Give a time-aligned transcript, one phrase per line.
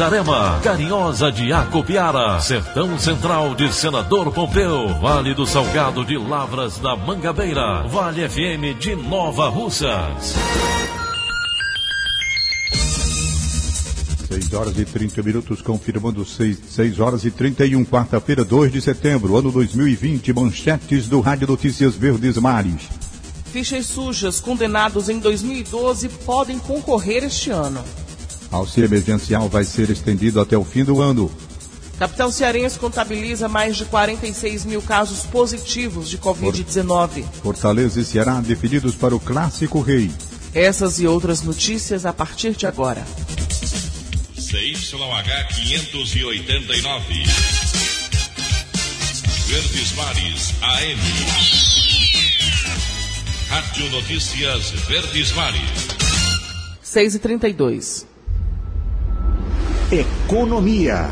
[0.00, 6.96] Itarema, Carinhosa de Acopiara, Sertão Central de Senador Pompeu, Vale do Salgado de Lavras da
[6.96, 10.36] Mangabeira, Vale FM de Nova Russas.
[14.26, 19.36] 6 horas e 30 minutos, confirmando 6, 6 horas e 31, quarta-feira, 2 de setembro,
[19.36, 22.88] ano 2020, manchetes do Rádio Notícias Verdes Mares.
[23.52, 27.84] Fichas sujas condenados em 2012 podem concorrer este ano.
[28.50, 31.30] Auxílio emergencial vai ser estendido até o fim do ano.
[31.98, 37.24] Capital Cearense contabiliza mais de 46 mil casos positivos de Covid-19.
[37.42, 40.10] Fortaleza e Ceará definidos para o Clássico Rei.
[40.54, 43.04] Essas e outras notícias a partir de agora.
[44.34, 47.24] CYH 589.
[49.46, 51.00] Verdes Mares AM.
[53.48, 55.60] Rádio Notícias Verdes Mares.
[56.82, 58.09] 6 e 32
[59.92, 61.10] Economia.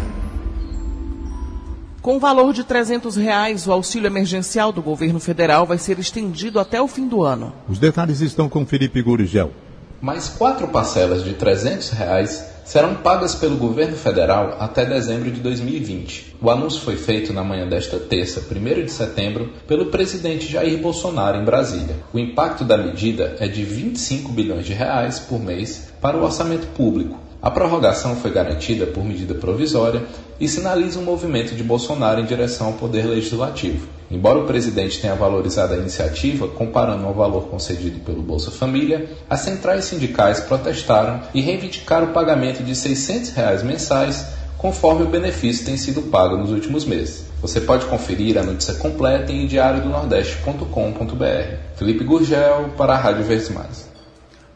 [2.01, 6.61] Com o valor de 300 reais, o auxílio emergencial do governo federal vai ser estendido
[6.61, 7.53] até o fim do ano.
[7.69, 9.51] Os detalhes estão com Felipe Gurigel.
[10.00, 16.37] Mais quatro parcelas de 300 reais serão pagas pelo governo federal até dezembro de 2020.
[16.41, 21.37] O anúncio foi feito na manhã desta terça, 1 de setembro, pelo presidente Jair Bolsonaro
[21.37, 21.97] em Brasília.
[22.12, 26.69] O impacto da medida é de 25 bilhões de reais por mês para o orçamento
[26.69, 30.03] público, a prorrogação foi garantida por medida provisória
[30.41, 33.87] e sinaliza um movimento de Bolsonaro em direção ao poder legislativo.
[34.10, 39.41] Embora o presidente tenha valorizado a iniciativa, comparando ao valor concedido pelo Bolsa Família, as
[39.41, 44.26] centrais sindicais protestaram e reivindicaram o pagamento de 600 reais mensais,
[44.56, 47.25] conforme o benefício tem sido pago nos últimos meses.
[47.41, 51.56] Você pode conferir a notícia completa em diariodonordeste.com.br.
[51.76, 53.88] Felipe Gurgel para a Rádio Verdes Mais.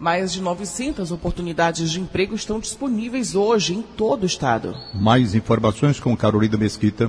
[0.02, 4.76] Mais de 900 oportunidades de emprego estão disponíveis hoje em todo o estado.
[4.92, 7.08] Mais informações com Carolina Mesquita.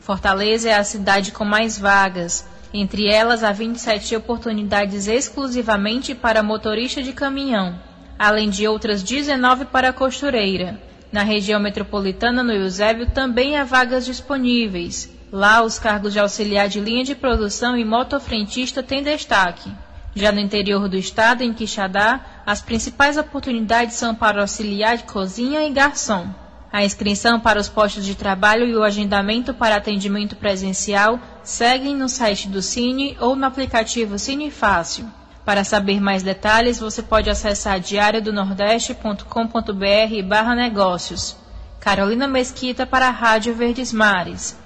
[0.00, 2.48] Fortaleza é a cidade com mais vagas.
[2.72, 7.78] Entre elas, há 27 oportunidades exclusivamente para motorista de caminhão,
[8.18, 10.80] além de outras 19 para costureira.
[11.12, 15.10] Na região metropolitana, no Eusébio, também há vagas disponíveis.
[15.30, 19.70] Lá, os cargos de auxiliar de linha de produção e motofrentista têm destaque.
[20.14, 25.66] Já no interior do estado, em Quixadá, as principais oportunidades são para auxiliar de cozinha
[25.66, 26.26] e garçom.
[26.70, 32.08] A inscrição para os postos de trabalho e o agendamento para atendimento presencial seguem no
[32.08, 35.06] site do Cine ou no aplicativo Cine Fácil.
[35.44, 41.36] Para saber mais detalhes, você pode acessar diariodonordeste.com.br barra negócios.
[41.80, 44.56] Carolina Mesquita para a Rádio Verdes Mares.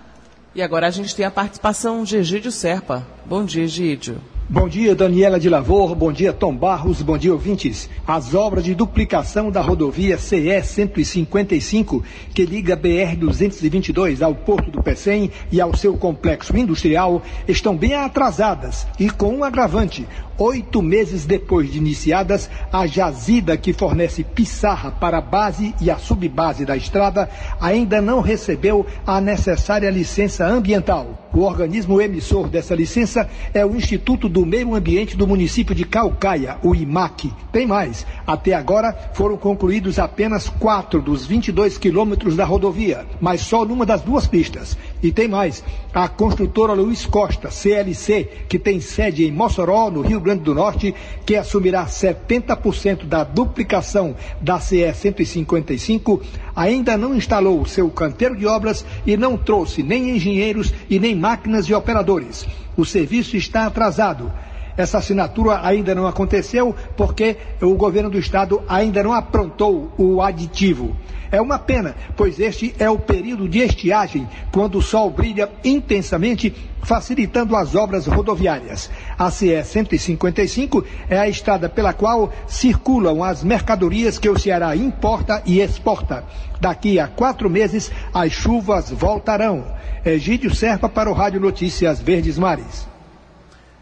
[0.55, 3.07] E agora a gente tem a participação de Egídio Serpa.
[3.25, 4.21] Bom dia, Egídio.
[4.49, 5.93] Bom dia, Daniela de Lavor.
[5.97, 7.03] Bom dia, Tom Barros.
[7.03, 7.91] Bom dia, ouvintes.
[8.07, 12.01] As obras de duplicação da rodovia CE 155,
[12.33, 17.95] que liga BR 222 ao Porto do Pecém e ao seu complexo industrial, estão bem
[17.95, 20.07] atrasadas e com um agravante.
[20.39, 25.97] Oito meses depois de iniciadas, a jazida que fornece pissarra para a base e a
[25.97, 31.27] subbase da estrada ainda não recebeu a necessária licença ambiental.
[31.33, 36.57] O organismo emissor dessa licença é o Instituto do Meio Ambiente do município de Calcaia,
[36.63, 37.33] o IMAC.
[37.53, 38.07] Tem mais.
[38.27, 44.03] Até agora foram concluídos apenas quatro dos 22 quilômetros da rodovia, mas só numa das
[44.03, 44.77] duas pistas.
[45.03, 45.63] E tem mais.
[45.93, 50.93] A construtora Luiz Costa, CLC, que tem sede em Mossoró, no Rio Grande do Norte,
[51.25, 56.21] que assumirá 70% da duplicação da CE 155,
[56.55, 61.67] ainda não instalou seu canteiro de obras e não trouxe nem engenheiros e nem máquinas
[61.67, 62.45] e operadores.
[62.77, 64.33] O serviço está atrasado.
[64.77, 70.95] Essa assinatura ainda não aconteceu porque o governo do estado ainda não aprontou o aditivo.
[71.31, 76.55] É uma pena, pois este é o período de estiagem, quando o sol brilha intensamente,
[76.83, 78.89] facilitando as obras rodoviárias.
[79.19, 85.43] A CE 155 é a estrada pela qual circulam as mercadorias que o Ceará importa
[85.45, 86.25] e exporta.
[86.61, 89.65] Daqui a quatro meses, as chuvas voltarão.
[90.05, 92.96] Egídio Serpa para o Rádio Notícias Verdes Mares.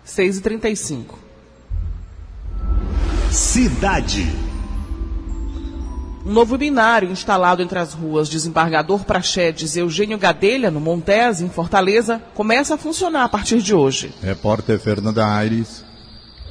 [0.07, 1.05] 6h35.
[3.31, 4.27] Cidade.
[6.25, 11.51] Um novo binário instalado entre as ruas Desembargador Praxedes e Eugênio Gadelha, no Montese, em
[11.51, 14.15] Fortaleza, começa a funcionar a partir de hoje.
[14.23, 15.85] Repórter Fernanda Aires.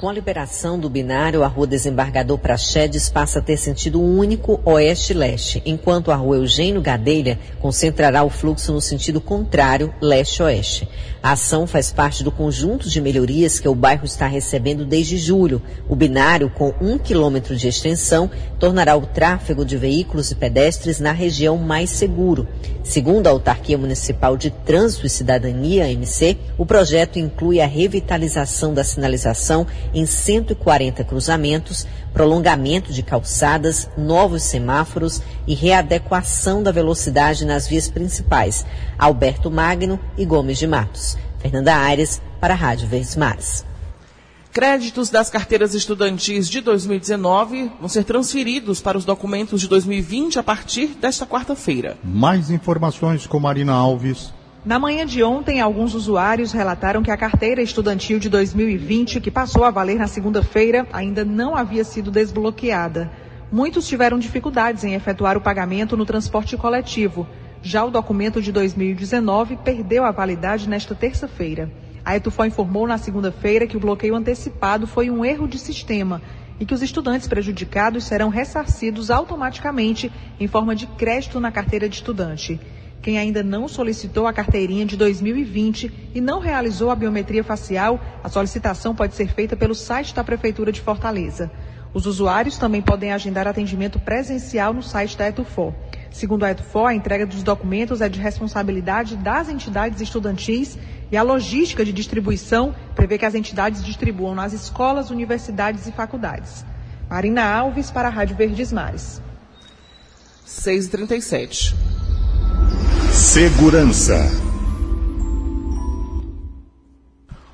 [0.04, 5.62] Com a liberação do binário, a rua Desembargador Praxedes passa a ter sentido único oeste-leste,
[5.64, 10.86] enquanto a rua Eugênio Gadelha concentrará o fluxo no sentido contrário, leste-oeste.
[11.22, 15.62] A ação faz parte do conjunto de melhorias que o bairro está recebendo desde julho.
[15.88, 21.12] O binário, com um quilômetro de extensão, tornará o tráfego de veículos e pedestres na
[21.12, 22.46] região mais seguro.
[22.82, 28.84] Segundo a Autarquia Municipal de Trânsito e Cidadania, MC, o projeto inclui a revitalização da
[28.84, 37.88] sinalização em 140 cruzamentos, prolongamento de calçadas, novos semáforos e readequação da velocidade nas vias
[37.88, 38.66] principais,
[38.98, 41.16] Alberto Magno e Gomes de Matos.
[41.38, 43.64] Fernanda Aires, para a Rádio Verdes Mares.
[44.54, 50.44] Créditos das carteiras estudantis de 2019 vão ser transferidos para os documentos de 2020 a
[50.44, 51.98] partir desta quarta-feira.
[52.04, 54.32] Mais informações com Marina Alves.
[54.64, 59.62] Na manhã de ontem, alguns usuários relataram que a carteira estudantil de 2020, que passou
[59.62, 63.12] a valer na segunda-feira, ainda não havia sido desbloqueada.
[63.52, 67.28] Muitos tiveram dificuldades em efetuar o pagamento no transporte coletivo.
[67.60, 71.70] Já o documento de 2019 perdeu a validade nesta terça-feira.
[72.02, 76.22] A Etufó informou na segunda-feira que o bloqueio antecipado foi um erro de sistema
[76.58, 81.96] e que os estudantes prejudicados serão ressarcidos automaticamente em forma de crédito na carteira de
[81.96, 82.58] estudante.
[83.04, 88.30] Quem ainda não solicitou a carteirinha de 2020 e não realizou a biometria facial, a
[88.30, 91.50] solicitação pode ser feita pelo site da Prefeitura de Fortaleza.
[91.92, 95.74] Os usuários também podem agendar atendimento presencial no site da Etufó.
[96.10, 100.78] Segundo a Etufó, a entrega dos documentos é de responsabilidade das entidades estudantis
[101.12, 106.64] e a logística de distribuição prevê que as entidades distribuam nas escolas, universidades e faculdades.
[107.10, 109.20] Marina Alves para a Rádio Verdes Mares.
[110.46, 111.93] 6h37.
[113.14, 114.28] Segurança.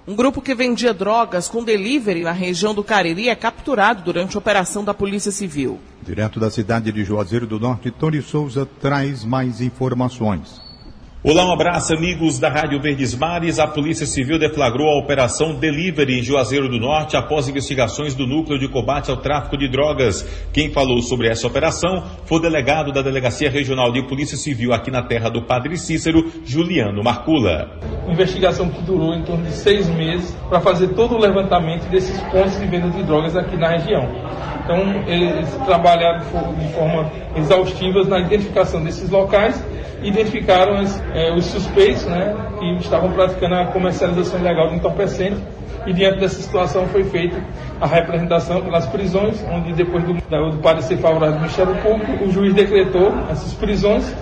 [0.09, 4.39] Um grupo que vendia drogas com delivery na região do Cariri é capturado durante a
[4.39, 5.79] operação da Polícia Civil.
[6.03, 10.70] Direto da cidade de Juazeiro do Norte, Tony Souza traz mais informações.
[11.23, 13.59] Olá, um abraço, amigos da Rádio Verdes Mares.
[13.59, 18.59] A Polícia Civil deflagrou a Operação Delivery em Juazeiro do Norte após investigações do Núcleo
[18.59, 20.27] de Combate ao Tráfico de Drogas.
[20.51, 24.91] Quem falou sobre essa operação foi o delegado da Delegacia Regional de Polícia Civil aqui
[24.91, 27.69] na terra do Padre Cícero, Juliano Marcula.
[28.09, 32.59] Investigação que durou em torno de seis meses para fazer todo o levantamento desses pontos
[32.59, 34.09] de venda de drogas aqui na região.
[34.65, 39.63] Então, eles trabalharam de forma exaustiva na identificação desses locais
[40.03, 45.37] identificaram os, é, os suspeitos né, que estavam praticando a comercialização ilegal de entorpecente
[45.87, 47.43] e diante dessa situação foi feita
[47.81, 52.55] a representação pelas prisões, onde depois do, do parecer favorável do Ministério Público, o juiz
[52.55, 54.15] decretou essas prisões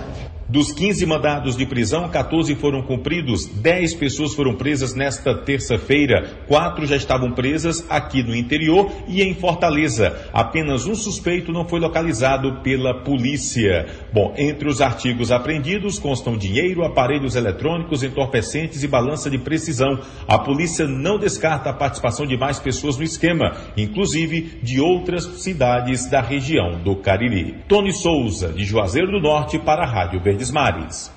[0.49, 6.87] dos 15 mandados de prisão, 14 foram cumpridos, 10 pessoas foram presas nesta terça-feira, 4
[6.87, 10.17] já estavam presas aqui no interior e em Fortaleza.
[10.33, 13.85] Apenas um suspeito não foi localizado pela polícia.
[14.11, 19.99] Bom, entre os artigos apreendidos constam dinheiro, aparelhos eletrônicos, entorpecentes e balança de precisão.
[20.27, 26.09] A polícia não descarta a participação de mais pessoas no esquema, inclusive de outras cidades
[26.09, 27.55] da região do Cariri.
[27.67, 30.38] Tony Souza, de Juazeiro do Norte, para a Rádio Verde.
[30.39, 31.11] Verdes Mares.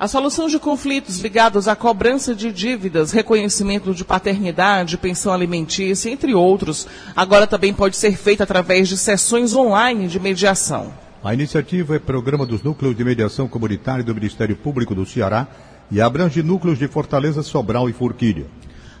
[0.00, 6.34] A solução de conflitos ligados à cobrança de dívidas, reconhecimento de paternidade, pensão alimentícia, entre
[6.34, 10.94] outros, agora também pode ser feita através de sessões online de mediação.
[11.22, 15.46] A iniciativa é programa dos núcleos de mediação comunitária do Ministério Público do Ceará
[15.90, 18.46] e abrange núcleos de Fortaleza, Sobral e Forquilha.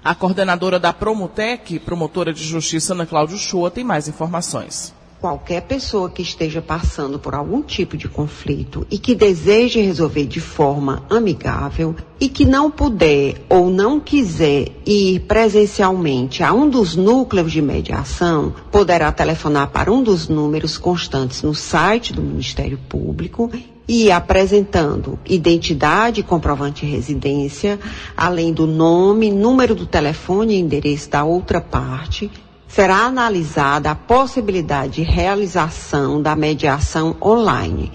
[0.04, 6.08] A coordenadora da Promotec, promotora de justiça Ana Cláudio Shoa, tem mais informações qualquer pessoa
[6.08, 11.94] que esteja passando por algum tipo de conflito e que deseje resolver de forma amigável
[12.20, 18.54] e que não puder ou não quiser ir presencialmente a um dos núcleos de mediação,
[18.70, 23.50] poderá telefonar para um dos números constantes no site do Ministério Público
[23.88, 27.80] e apresentando identidade comprovante de residência,
[28.16, 32.30] além do nome, número do telefone e endereço da outra parte,
[32.68, 37.90] será analisada a possibilidade de realização da mediação online.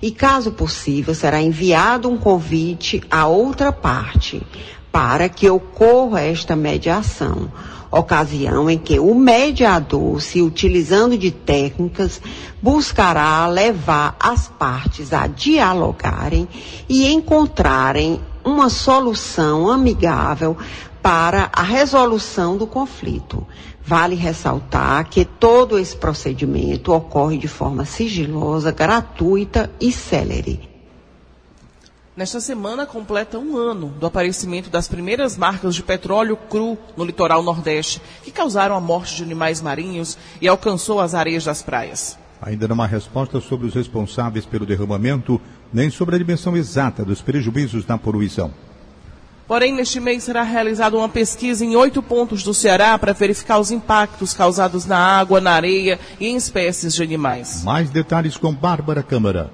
[0.00, 4.42] E, caso possível, será enviado um convite à outra parte
[4.90, 7.50] para que ocorra esta mediação
[7.92, 12.20] ocasião em que o mediador, se utilizando de técnicas,
[12.60, 16.48] buscará levar as partes a dialogarem
[16.88, 20.56] e encontrarem uma solução amigável
[21.02, 23.46] para a resolução do conflito.
[23.84, 30.70] Vale ressaltar que todo esse procedimento ocorre de forma sigilosa, gratuita e célere.
[32.14, 37.42] Nesta semana completa um ano do aparecimento das primeiras marcas de petróleo cru no litoral
[37.42, 42.18] nordeste, que causaram a morte de animais marinhos e alcançou as areias das praias.
[42.40, 45.40] Ainda não há resposta sobre os responsáveis pelo derramamento,
[45.72, 48.52] nem sobre a dimensão exata dos prejuízos na poluição.
[49.52, 53.70] Porém, neste mês será realizada uma pesquisa em oito pontos do Ceará para verificar os
[53.70, 57.62] impactos causados na água, na areia e em espécies de animais.
[57.62, 59.50] Mais detalhes com Bárbara Câmara.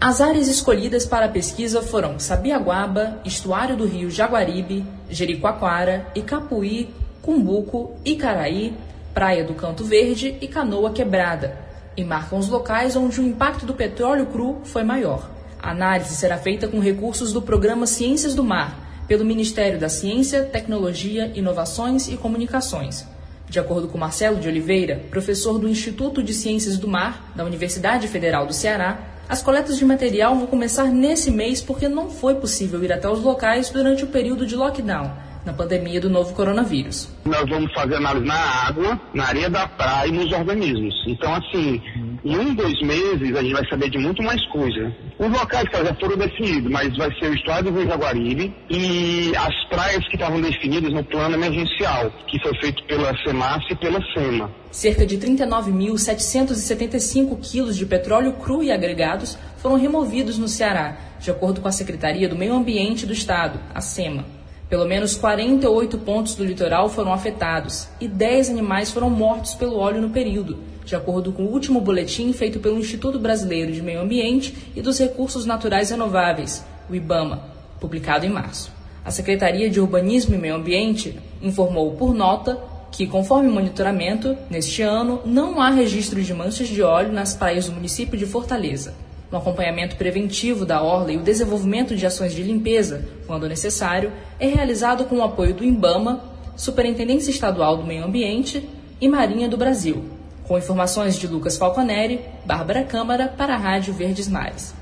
[0.00, 6.90] As áreas escolhidas para a pesquisa foram Sabiaguaba, Estuário do Rio Jaguaribe, Jericoacoara, Icapuí,
[7.22, 8.74] Cumbuco, Icaraí,
[9.14, 11.56] Praia do Canto Verde e Canoa Quebrada,
[11.96, 15.30] e marcam os locais onde o impacto do petróleo cru foi maior.
[15.62, 20.44] A análise será feita com recursos do programa Ciências do Mar, pelo Ministério da Ciência,
[20.44, 23.06] Tecnologia, Inovações e Comunicações.
[23.48, 28.08] De acordo com Marcelo de Oliveira, professor do Instituto de Ciências do Mar da Universidade
[28.08, 28.98] Federal do Ceará,
[29.28, 33.20] as coletas de material vão começar nesse mês porque não foi possível ir até os
[33.20, 35.12] locais durante o período de lockdown,
[35.46, 37.08] na pandemia do novo coronavírus.
[37.24, 40.92] Nós vamos fazer análise na água, na areia da praia e nos organismos.
[41.06, 41.80] Então, assim,
[42.24, 44.92] em um, dois meses a gente vai saber de muito mais coisa.
[45.18, 49.54] Os locais já foram definidos, mas vai ser o estuário do Rio Jaguaribe e as
[49.68, 54.50] praias que estavam definidas no plano emergencial, que foi feito pela SEMAS e pela SEMA.
[54.72, 61.60] Cerca de 39.775 quilos de petróleo cru e agregados foram removidos no Ceará, de acordo
[61.60, 64.34] com a Secretaria do Meio Ambiente do Estado, a SEMA.
[64.68, 70.02] Pelo menos 48 pontos do litoral foram afetados e 10 animais foram mortos pelo óleo
[70.02, 74.72] no período, de acordo com o último boletim feito pelo Instituto Brasileiro de Meio Ambiente
[74.74, 77.44] e dos Recursos Naturais Renováveis, o IBAMA,
[77.80, 78.72] publicado em março.
[79.04, 82.58] A Secretaria de Urbanismo e Meio Ambiente informou por nota
[82.90, 87.66] que, conforme o monitoramento, neste ano não há registro de manchas de óleo nas praias
[87.66, 89.05] do município de Fortaleza.
[89.30, 94.46] No acompanhamento preventivo da orla e o desenvolvimento de ações de limpeza, quando necessário, é
[94.46, 96.22] realizado com o apoio do INBAMA,
[96.56, 98.68] Superintendência Estadual do Meio Ambiente
[99.00, 100.04] e Marinha do Brasil,
[100.44, 104.72] com informações de Lucas Falconeri, Bárbara Câmara, para a Rádio Verdes Mares.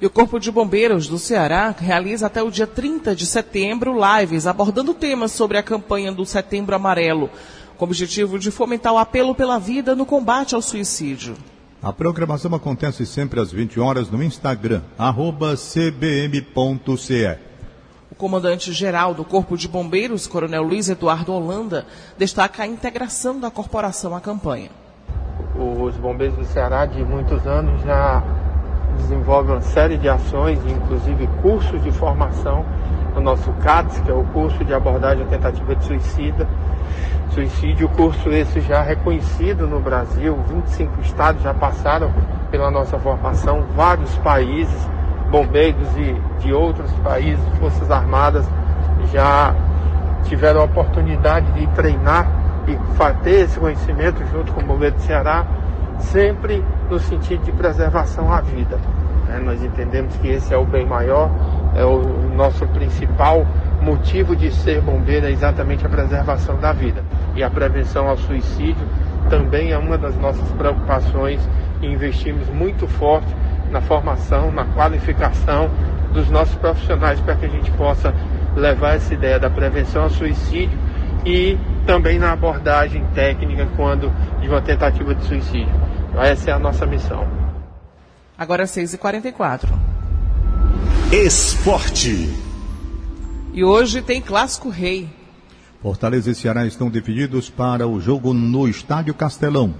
[0.00, 4.46] E o Corpo de Bombeiros do Ceará realiza até o dia 30 de setembro lives
[4.46, 7.30] abordando temas sobre a campanha do Setembro Amarelo,
[7.76, 11.36] com o objetivo de fomentar o apelo pela vida no combate ao suicídio.
[11.82, 14.82] A programação acontece sempre às 20 horas no Instagram,
[15.56, 17.38] cbm.ce.
[18.10, 24.14] O comandante-geral do Corpo de Bombeiros, Coronel Luiz Eduardo Holanda, destaca a integração da corporação
[24.14, 24.70] à campanha
[25.58, 28.22] os bombeiros do Ceará de muitos anos já
[28.96, 32.64] desenvolvem uma série de ações, inclusive cursos de formação
[33.14, 36.48] no nosso CATS, que é o curso de abordagem à tentativa de suicida.
[37.30, 42.12] Suicídio, curso esse já reconhecido no Brasil, 25 estados já passaram
[42.50, 44.90] pela nossa formação, vários países,
[45.30, 48.48] bombeiros de, de outros países, Forças Armadas
[49.12, 49.54] já
[50.24, 52.26] tiveram a oportunidade de treinar
[52.66, 55.46] e ter esse conhecimento junto com o Bombeiro do Ceará,
[55.98, 58.78] sempre no sentido de preservação à vida.
[59.34, 61.30] É, nós entendemos que esse é o bem maior,
[61.74, 62.02] é o
[62.34, 63.46] nosso principal
[63.88, 67.02] motivo de ser bombeiro é exatamente a preservação da vida.
[67.34, 68.86] E a prevenção ao suicídio
[69.30, 71.40] também é uma das nossas preocupações
[71.80, 73.34] e investimos muito forte
[73.70, 75.70] na formação, na qualificação
[76.12, 78.14] dos nossos profissionais para que a gente possa
[78.56, 80.78] levar essa ideia da prevenção ao suicídio
[81.24, 85.74] e também na abordagem técnica quando de uma tentativa de suicídio.
[86.10, 87.26] Então, essa é a nossa missão.
[88.36, 89.68] Agora é 6h44.
[91.12, 92.47] Esporte.
[93.58, 95.08] E hoje tem Clássico Rei.
[95.82, 99.74] Fortaleza e Ceará estão definidos para o jogo no Estádio Castelão.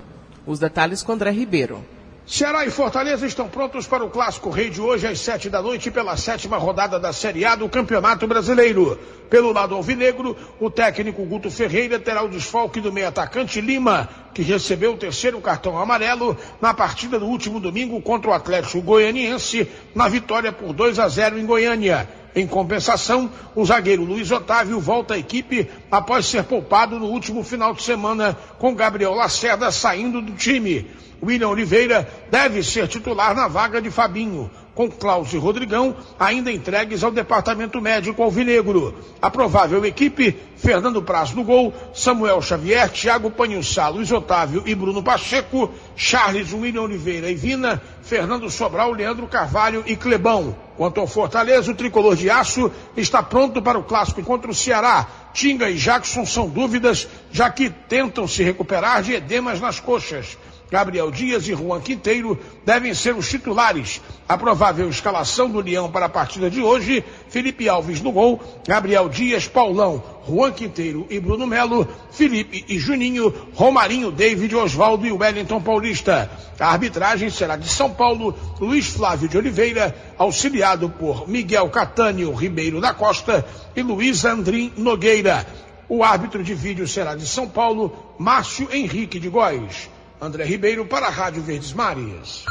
[0.44, 1.84] Os detalhes com André Ribeiro.
[2.26, 5.92] Ceará e Fortaleza estão prontos para o clássico rei de hoje às sete da noite
[5.92, 8.98] pela sétima rodada da Série A do Campeonato Brasileiro.
[9.30, 14.42] Pelo lado alvinegro, o técnico Guto Ferreira terá o desfalque do meio atacante Lima, que
[14.42, 20.08] recebeu o terceiro cartão amarelo na partida do último domingo contra o Atlético Goianiense, na
[20.08, 22.17] vitória por 2 a 0 em Goiânia.
[22.38, 27.74] Em compensação, o zagueiro Luiz Otávio volta à equipe após ser poupado no último final
[27.74, 30.88] de semana, com Gabriel Lacerda saindo do time.
[31.20, 37.02] William Oliveira deve ser titular na vaga de Fabinho, com Klaus e Rodrigão ainda entregues
[37.02, 38.94] ao departamento médico alvinegro.
[39.20, 45.02] A provável equipe, Fernando Praz no gol, Samuel Xavier, Thiago Panhussá, Luiz Otávio e Bruno
[45.02, 50.54] Pacheco, Charles, William Oliveira e Vina, Fernando Sobral, Leandro Carvalho e Clebão.
[50.76, 55.08] Quanto ao Fortaleza, o tricolor de aço está pronto para o clássico contra o Ceará.
[55.32, 60.38] Tinga e Jackson são dúvidas, já que tentam se recuperar de edemas nas coxas.
[60.70, 64.00] Gabriel Dias e Juan Quinteiro devem ser os titulares.
[64.28, 69.08] A provável escalação do Leão para a partida de hoje: Felipe Alves no gol, Gabriel
[69.08, 75.62] Dias, Paulão, Juan Quinteiro e Bruno Melo, Felipe e Juninho, Romarinho, David Oswaldo e Wellington
[75.62, 76.30] Paulista.
[76.60, 82.82] A arbitragem será de São Paulo, Luiz Flávio de Oliveira, auxiliado por Miguel Catânio Ribeiro
[82.82, 85.46] da Costa e Luiz Andrim Nogueira.
[85.88, 89.88] O árbitro de vídeo será de São Paulo, Márcio Henrique de Góes.
[90.20, 92.44] André Ribeiro para a Rádio Verdes Marias.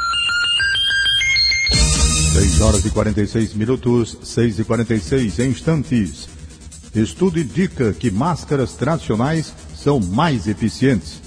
[2.38, 6.28] 6 horas e 46 minutos, 6 e 46 instantes.
[6.94, 11.20] Estudo indica que máscaras tradicionais são mais eficientes.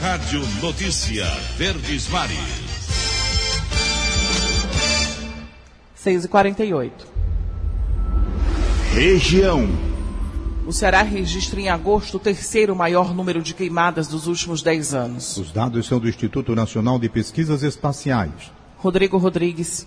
[0.00, 1.26] Rádio Notícia
[1.58, 2.38] Verdes Mares.
[5.96, 7.06] 6 e 48
[8.94, 9.95] Região.
[10.66, 15.36] O Ceará registra em agosto o terceiro maior número de queimadas dos últimos 10 anos.
[15.36, 18.50] Os dados são do Instituto Nacional de Pesquisas Espaciais.
[18.76, 19.86] Rodrigo Rodrigues.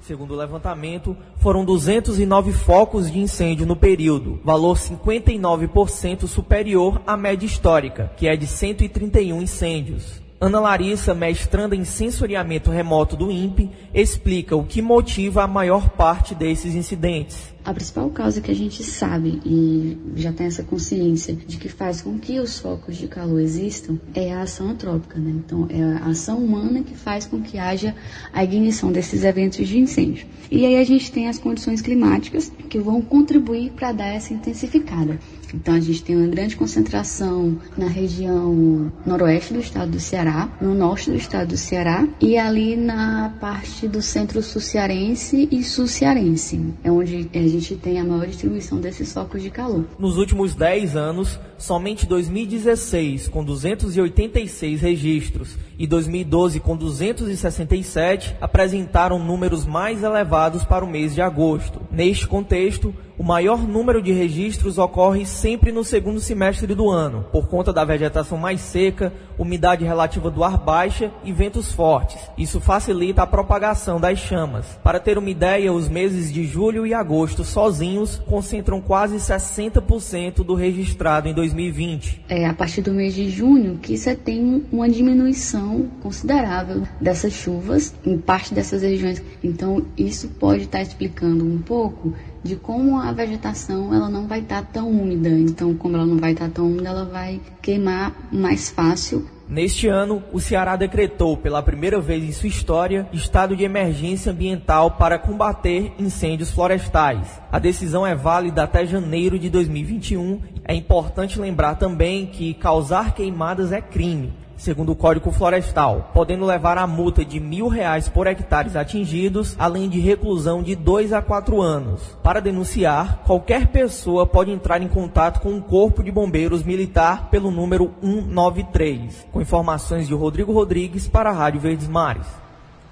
[0.00, 7.44] Segundo o levantamento, foram 209 focos de incêndio no período, valor 59% superior à média
[7.44, 10.22] histórica, que é de 131 incêndios.
[10.40, 16.34] Ana Larissa, mestranda em sensoriamento remoto do INPE, explica o que motiva a maior parte
[16.34, 17.53] desses incidentes.
[17.64, 22.02] A principal causa que a gente sabe e já tem essa consciência de que faz
[22.02, 25.30] com que os focos de calor existam é a ação antrópica, né?
[25.30, 27.94] Então, é a ação humana que faz com que haja
[28.34, 30.26] a ignição desses eventos de incêndio.
[30.50, 35.18] E aí a gente tem as condições climáticas que vão contribuir para dar essa intensificada.
[35.54, 40.74] Então a gente tem uma grande concentração na região noroeste do estado do Ceará, no
[40.74, 46.90] norte do estado do Ceará e ali na parte do centro sul-cearense e sul-cearense, é
[46.90, 49.84] onde a gente tem a maior distribuição desses focos de calor.
[49.98, 59.66] Nos últimos 10 anos, somente 2016, com 286 registros, e 2012, com 267, apresentaram números
[59.66, 61.80] mais elevados para o mês de agosto.
[61.90, 67.46] Neste contexto, o maior número de registros ocorre sempre no segundo semestre do ano, por
[67.46, 72.18] conta da vegetação mais seca, umidade relativa do ar baixa e ventos fortes.
[72.36, 74.66] Isso facilita a propagação das chamas.
[74.82, 80.54] Para ter uma ideia, os meses de julho e agosto sozinhos concentram quase 60% do
[80.54, 82.24] registrado em 2020.
[82.28, 87.94] É a partir do mês de junho que você tem uma diminuição considerável dessas chuvas
[88.04, 89.22] em parte dessas regiões.
[89.42, 94.62] Então, isso pode estar explicando um pouco de como a vegetação ela não vai estar
[94.62, 95.30] tão úmida.
[95.30, 99.26] Então, como ela não vai estar tão úmida, ela vai queimar mais fácil.
[99.46, 104.92] Neste ano, o Ceará decretou pela primeira vez em sua história estado de emergência ambiental
[104.92, 107.40] para combater incêndios florestais.
[107.52, 110.40] A decisão é válida até janeiro de 2021.
[110.64, 116.78] É importante lembrar também que causar queimadas é crime segundo o Código Florestal, podendo levar
[116.78, 121.60] a multa de mil reais por hectares atingidos, além de reclusão de dois a quatro
[121.60, 122.00] anos.
[122.22, 127.50] Para denunciar, qualquer pessoa pode entrar em contato com o Corpo de Bombeiros Militar pelo
[127.50, 129.26] número 193.
[129.32, 132.26] Com informações de Rodrigo Rodrigues para a Rádio Verdes Mares.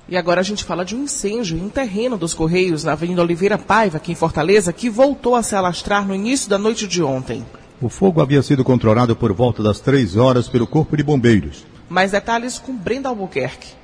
[0.09, 3.57] E agora a gente fala de um incêndio em terreno dos Correios, na Avenida Oliveira
[3.57, 7.45] Paiva, aqui em Fortaleza, que voltou a se alastrar no início da noite de ontem.
[7.83, 11.67] O fogo havia sido controlado por volta das três horas pelo Corpo de Bombeiros.
[11.89, 13.75] Mais detalhes com Brenda Albuquerque.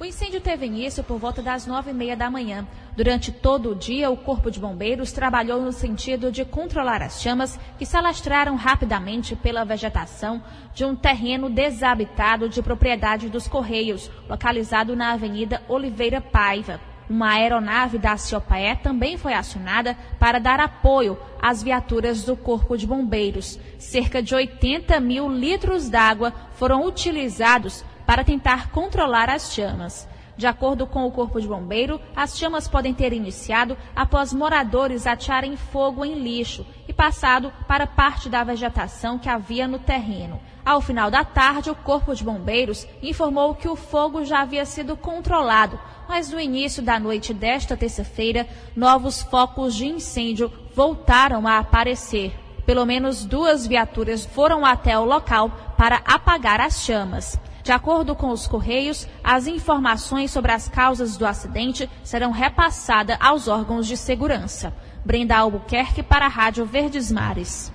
[0.00, 2.66] O incêndio teve início por volta das nove e meia da manhã.
[2.96, 7.56] Durante todo o dia, o Corpo de Bombeiros trabalhou no sentido de controlar as chamas
[7.78, 10.42] que se alastraram rapidamente pela vegetação
[10.74, 16.80] de um terreno desabitado de propriedade dos Correios, localizado na Avenida Oliveira Paiva.
[17.10, 22.86] Uma aeronave da Ciopaé também foi acionada para dar apoio às viaturas do Corpo de
[22.86, 23.58] Bombeiros.
[23.80, 30.08] Cerca de 80 mil litros d'água foram utilizados para tentar controlar as chamas.
[30.36, 35.56] De acordo com o Corpo de Bombeiro, as chamas podem ter iniciado após moradores atearem
[35.56, 40.40] fogo em lixo e passado para parte da vegetação que havia no terreno.
[40.70, 44.96] Ao final da tarde, o Corpo de Bombeiros informou que o fogo já havia sido
[44.96, 45.76] controlado,
[46.08, 52.32] mas no início da noite desta terça-feira, novos focos de incêndio voltaram a aparecer.
[52.64, 57.36] Pelo menos duas viaturas foram até o local para apagar as chamas.
[57.64, 63.48] De acordo com os Correios, as informações sobre as causas do acidente serão repassadas aos
[63.48, 64.72] órgãos de segurança.
[65.04, 67.72] Brenda Albuquerque para a Rádio Verdes Mares.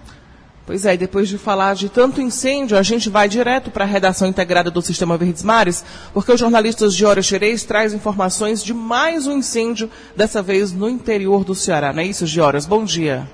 [0.65, 3.88] Pois é, e depois de falar de tanto incêndio, a gente vai direto para a
[3.88, 9.28] redação integrada do Sistema Verdes Mares, porque os jornalistas de Xerez traz informações de mais
[9.28, 11.93] um incêndio, dessa vez no interior do Ceará.
[11.93, 12.65] Não é isso, Gioras?
[12.65, 13.28] Bom dia.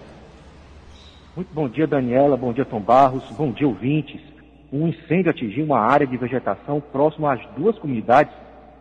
[1.34, 2.36] Muito bom dia, Daniela.
[2.36, 3.24] Bom dia, Tom Barros.
[3.38, 4.20] Bom dia, ouvintes.
[4.72, 8.34] Um incêndio atingiu uma área de vegetação próximo às duas comunidades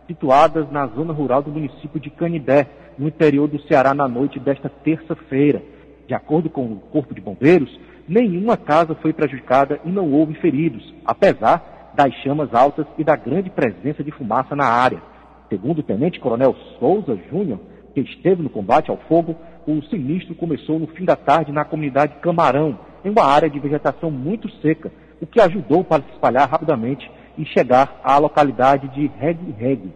[0.07, 4.67] situadas na zona rural do município de Canidé, no interior do Ceará, na noite desta
[4.67, 5.63] terça-feira.
[6.05, 7.69] De acordo com o Corpo de Bombeiros,
[8.11, 13.49] nenhuma casa foi prejudicada e não houve feridos, apesar das chamas altas e da grande
[13.49, 15.01] presença de fumaça na área.
[15.47, 17.59] Segundo o tenente-coronel Souza Júnior,
[17.93, 22.15] que esteve no combate ao fogo, o sinistro começou no fim da tarde na comunidade
[22.21, 27.09] Camarão, em uma área de vegetação muito seca, o que ajudou para se espalhar rapidamente
[27.37, 29.89] e chegar à localidade de Reg Reg.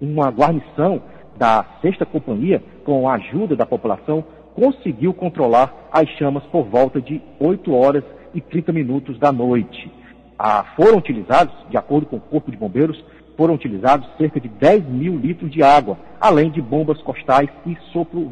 [0.00, 1.02] Uma guarnição
[1.36, 7.20] da sexta companhia, com a ajuda da população, conseguiu controlar as chamas por volta de
[7.38, 9.90] 8 horas e 30 minutos da noite.
[10.38, 13.02] Ah, foram utilizados, de acordo com o Corpo de Bombeiros,
[13.36, 18.28] foram utilizados cerca de 10 mil litros de água, além de bombas costais e sopro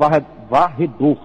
[0.48, 1.18] varredor.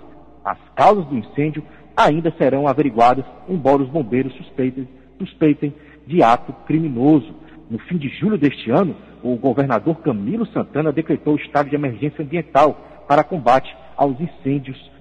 [0.43, 1.63] As causas do incêndio
[1.95, 5.73] ainda serão averiguadas, embora os bombeiros suspeitem, suspeitem
[6.07, 7.33] de ato criminoso.
[7.69, 12.23] No fim de julho deste ano, o governador Camilo Santana decretou o estado de emergência
[12.23, 14.91] ambiental para combate aos incêndios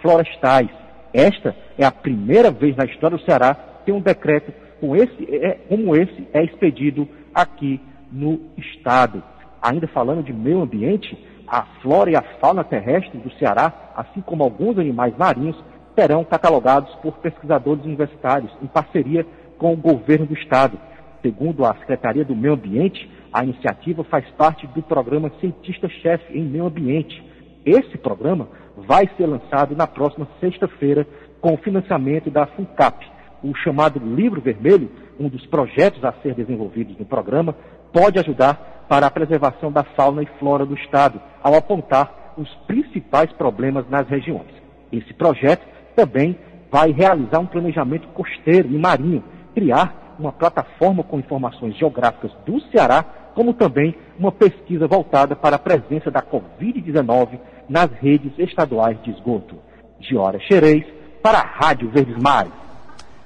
[0.00, 0.70] florestais.
[1.12, 5.58] Esta é a primeira vez na história do Ceará que um decreto como esse é,
[5.68, 7.80] como esse é expedido aqui
[8.12, 9.22] no Estado.
[9.60, 11.16] Ainda falando de meio ambiente,
[11.46, 15.56] a flora e a fauna terrestre do Ceará, assim como alguns animais marinhos,
[15.98, 20.78] serão catalogados por pesquisadores universitários, em parceria com o governo do Estado.
[21.22, 26.66] Segundo a Secretaria do Meio Ambiente, a iniciativa faz parte do programa Cientista-Chefe em Meio
[26.66, 27.20] Ambiente.
[27.64, 31.06] Esse programa vai ser lançado na próxima sexta-feira
[31.40, 33.06] com o financiamento da FUNCAP.
[33.42, 37.54] O chamado Livro Vermelho, um dos projetos a ser desenvolvidos no programa,
[37.92, 43.30] pode ajudar para a preservação da fauna e flora do Estado, ao apontar os principais
[43.32, 44.48] problemas nas regiões.
[44.90, 46.38] Esse projeto também
[46.70, 49.22] vai realizar um planejamento costeiro e marinho,
[49.54, 53.04] criar uma plataforma com informações geográficas do Ceará,
[53.38, 59.54] como também uma pesquisa voltada para a presença da Covid-19 nas redes estaduais de esgoto.
[60.00, 60.84] Giora Xerez,
[61.22, 62.50] para a Rádio Verdes Mares.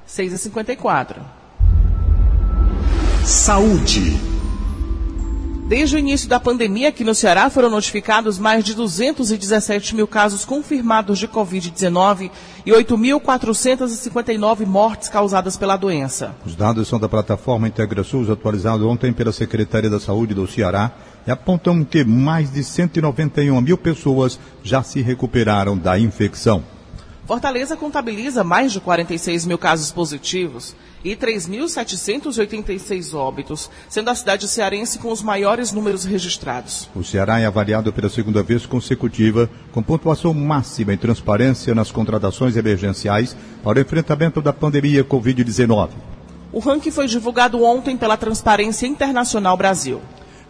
[0.07, 1.17] 6h54.
[3.25, 4.32] Saúde.
[5.73, 10.45] Desde o início da pandemia aqui no Ceará foram notificados mais de 217 mil casos
[10.45, 12.31] confirmados de Covid-19
[12.67, 16.35] e 8.459 mortes causadas pela doença.
[16.45, 20.93] Os dados são da plataforma IntegraSUS, atualizado ontem pela Secretaria da Saúde do Ceará,
[21.27, 26.63] e apontam que mais de 191 mil pessoas já se recuperaram da infecção.
[27.25, 34.99] Fortaleza contabiliza mais de 46 mil casos positivos e 3.786 óbitos, sendo a cidade cearense
[34.99, 36.89] com os maiores números registrados.
[36.95, 42.57] O Ceará é avaliado pela segunda vez consecutiva com pontuação máxima em transparência nas contratações
[42.57, 45.91] emergenciais para o enfrentamento da pandemia Covid-19.
[46.53, 50.01] O ranking foi divulgado ontem pela Transparência Internacional Brasil.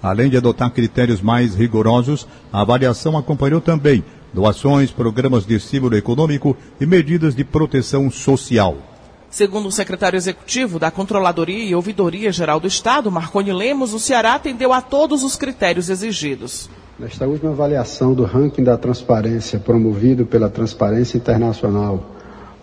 [0.02, 6.56] Além de adotar critérios mais rigorosos, a avaliação acompanhou também doações, programas de estímulo econômico
[6.80, 8.91] e medidas de proteção social.
[9.32, 14.34] Segundo o secretário executivo da Controladoria e Ouvidoria Geral do Estado, Marconi Lemos, o Ceará
[14.34, 16.68] atendeu a todos os critérios exigidos.
[16.98, 22.10] Nesta última avaliação do ranking da transparência promovido pela Transparência Internacional,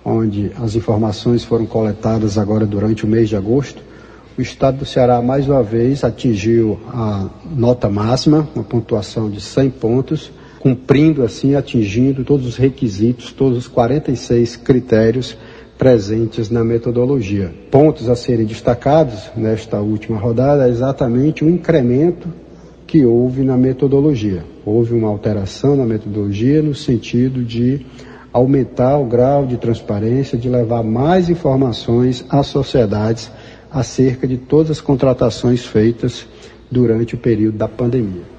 [0.05, 3.81] onde as informações foram coletadas agora durante o mês de agosto,
[4.37, 9.71] o Estado do Ceará mais uma vez atingiu a nota máxima, uma pontuação de 100
[9.71, 15.35] pontos, cumprindo assim, atingindo todos os requisitos, todos os 46 critérios
[15.79, 17.53] presentes na metodologia.
[17.71, 22.27] Pontos a serem destacados nesta última rodada é exatamente o incremento
[22.85, 24.43] que houve na metodologia.
[24.65, 27.85] Houve uma alteração na metodologia no sentido de
[28.33, 33.31] aumentar o grau de transparência, de levar mais informações às sociedades
[33.71, 36.27] acerca de todas as contratações feitas
[36.69, 38.38] durante o período da pandemia.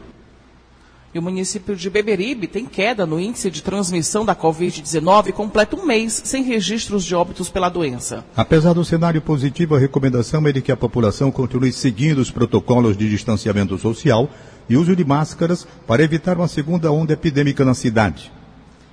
[1.12, 5.85] E o município de Beberibe tem queda no índice de transmissão da Covid-19 completa um
[5.85, 8.25] mês sem registros de óbitos pela doença.
[8.37, 12.96] Apesar do cenário positivo, a recomendação é de que a população continue seguindo os protocolos
[12.96, 14.31] de distanciamento social
[14.68, 18.31] e uso de máscaras para evitar uma segunda onda epidêmica na cidade.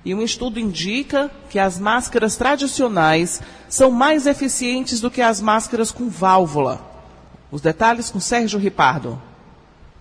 [0.03, 5.91] E um estudo indica que as máscaras tradicionais são mais eficientes do que as máscaras
[5.91, 6.81] com válvula.
[7.51, 9.21] Os detalhes com Sérgio Ripardo.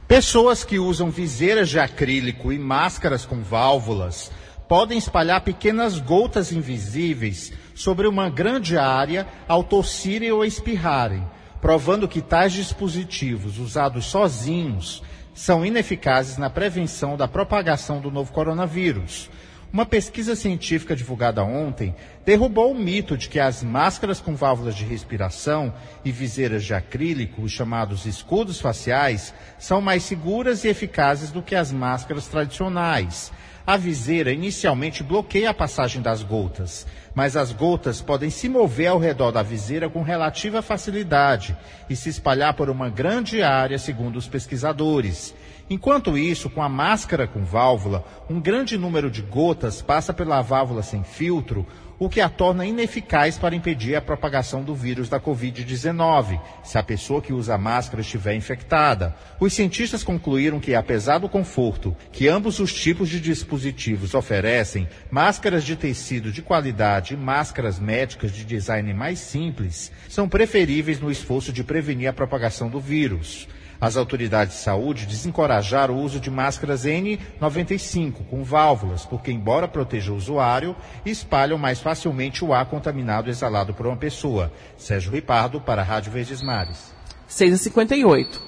[0.09, 4.31] Pessoas que usam viseiras de acrílico e máscaras com válvulas
[4.69, 11.27] podem espalhar pequenas gotas invisíveis sobre uma grande área ao tossirem ou espirrarem,
[11.61, 15.03] provando que tais dispositivos usados sozinhos
[15.35, 19.29] são ineficazes na prevenção da propagação do novo coronavírus.
[19.73, 24.85] Uma pesquisa científica divulgada ontem derrubou o mito de que as máscaras com válvulas de
[24.85, 25.75] respiração
[26.05, 31.55] e viseiras de acrílico, os chamados escudos faciais, são mais seguras e eficazes do que
[31.55, 33.33] as máscaras tradicionais.
[33.67, 38.99] A viseira inicialmente bloqueia a passagem das gotas, mas as gotas podem se mover ao
[38.99, 41.57] redor da viseira com relativa facilidade
[41.91, 45.35] e se espalhar por uma grande área, segundo os pesquisadores.
[45.69, 50.81] Enquanto isso, com a máscara com válvula, um grande número de gotas passa pela válvula
[50.81, 51.67] sem filtro,
[51.99, 56.83] o que a torna ineficaz para impedir a propagação do vírus da Covid-19, se a
[56.85, 59.17] pessoa que usa a máscara estiver infectada.
[59.41, 65.65] Os cientistas concluíram que, apesar do conforto que ambos os tipos de dispositivos oferecem, máscaras
[65.65, 71.53] de tecido de qualidade e máscaras médicas de design mais simples são preferíveis no esforço
[71.53, 73.49] de prevenir a propagação do vírus.
[73.81, 80.13] As autoridades de saúde desencorajaram o uso de máscaras N95 com válvulas, porque, embora proteja
[80.13, 84.53] o usuário, espalham mais facilmente o ar contaminado exalado por uma pessoa.
[84.77, 86.95] Sérgio Ripardo, para a Rádio Verdes Mares.
[87.29, 88.41] 6h58.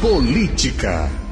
[0.00, 1.27] Política.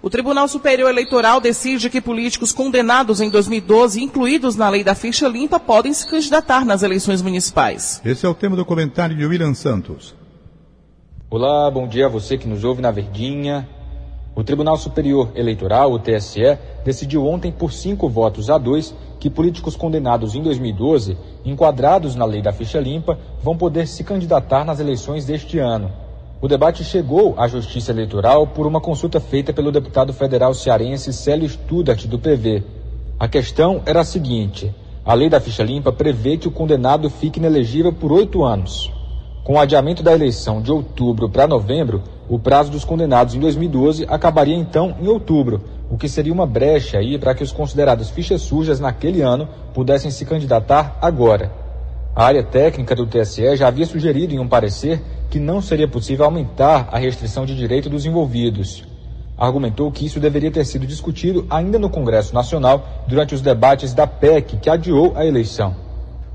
[0.00, 5.26] O Tribunal Superior Eleitoral decide que políticos condenados em 2012, incluídos na lei da ficha
[5.26, 8.00] limpa, podem se candidatar nas eleições municipais.
[8.04, 10.14] Esse é o tema do comentário de William Santos.
[11.28, 13.68] Olá, bom dia a você que nos ouve na Verdinha.
[14.36, 19.74] O Tribunal Superior Eleitoral, o TSE, decidiu ontem por cinco votos a dois que políticos
[19.74, 25.26] condenados em 2012, enquadrados na lei da ficha limpa, vão poder se candidatar nas eleições
[25.26, 25.90] deste ano.
[26.40, 31.48] O debate chegou à Justiça Eleitoral por uma consulta feita pelo deputado federal cearense Célio
[31.48, 32.62] Studart, do PV.
[33.18, 34.72] A questão era a seguinte:
[35.04, 38.88] a lei da ficha limpa prevê que o condenado fique inelegível por oito anos.
[39.42, 44.06] Com o adiamento da eleição de outubro para novembro, o prazo dos condenados em 2012
[44.08, 48.42] acabaria então em outubro, o que seria uma brecha aí para que os considerados fichas
[48.42, 51.67] sujas naquele ano pudessem se candidatar agora.
[52.18, 55.00] A área técnica do TSE já havia sugerido em um parecer
[55.30, 58.84] que não seria possível aumentar a restrição de direito dos envolvidos.
[59.36, 64.04] Argumentou que isso deveria ter sido discutido ainda no Congresso Nacional durante os debates da
[64.04, 65.76] PEC que adiou a eleição.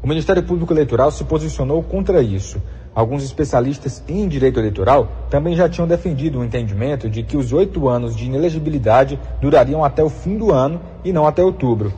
[0.02, 2.62] O Ministério Público Eleitoral se posicionou contra isso.
[2.96, 7.90] Alguns especialistas em direito eleitoral também já tinham defendido o entendimento de que os oito
[7.90, 11.92] anos de inelegibilidade durariam até o fim do ano e não até outubro.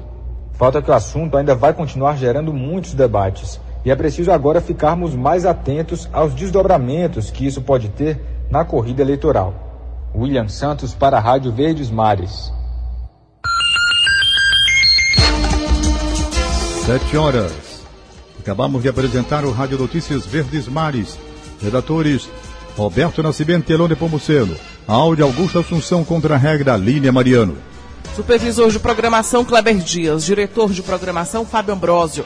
[0.54, 5.14] Falta que o assunto ainda vai continuar gerando muitos debates e é preciso agora ficarmos
[5.14, 8.20] mais atentos aos desdobramentos que isso pode ter
[8.50, 9.54] na corrida eleitoral.
[10.16, 12.52] William Santos para a Rádio Verdes Mares.
[16.86, 17.52] Sete horas.
[18.40, 21.18] Acabamos de apresentar o Rádio Notícias Verdes Mares.
[21.62, 22.28] Redatores
[22.76, 24.56] Roberto Nascimento e Elone Pomuceno.
[24.88, 27.58] Áudio Augusto Assunção contra a regra Línia Mariano.
[28.16, 32.26] Supervisor de programação Kleber Dias, diretor de programação Fábio Ambrosio,